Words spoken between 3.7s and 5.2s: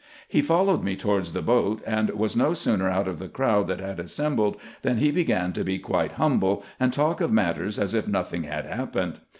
had assembled, than he